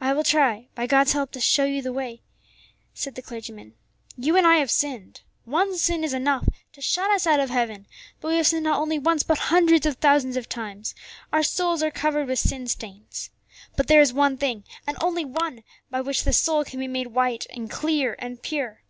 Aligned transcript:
"I 0.00 0.14
will 0.14 0.24
try, 0.24 0.66
by 0.74 0.88
God's 0.88 1.12
help, 1.12 1.30
to 1.30 1.40
show 1.40 1.62
you 1.64 1.80
the 1.80 1.92
way," 1.92 2.22
said 2.92 3.14
the 3.14 3.22
clergyman. 3.22 3.74
"You 4.16 4.36
and 4.36 4.44
I 4.44 4.56
have 4.56 4.68
sinned. 4.68 5.20
One 5.44 5.76
sin 5.78 6.02
is 6.02 6.12
enough 6.12 6.48
to 6.72 6.82
shut 6.82 7.08
us 7.12 7.24
out 7.24 7.38
of 7.38 7.48
heaven, 7.48 7.86
but 8.20 8.30
we 8.30 8.34
have 8.38 8.48
sinned 8.48 8.64
not 8.64 8.80
only 8.80 8.98
once, 8.98 9.22
but 9.22 9.38
hundreds 9.38 9.86
of 9.86 9.98
thousands 9.98 10.36
of 10.36 10.48
times; 10.48 10.92
our 11.32 11.44
souls 11.44 11.84
are 11.84 11.92
covered 11.92 12.26
with 12.26 12.40
sin 12.40 12.66
stains. 12.66 13.30
But 13.76 13.86
there 13.86 14.00
is 14.00 14.12
one 14.12 14.38
thing, 14.38 14.64
and 14.88 14.96
only 15.00 15.24
one, 15.24 15.62
by 15.88 16.00
which 16.00 16.24
the 16.24 16.32
soul 16.32 16.64
can 16.64 16.80
be 16.80 16.88
made 16.88 17.06
white 17.14 17.46
and 17.48 17.70
clear 17.70 18.16
and 18.18 18.42
pure. 18.42 18.80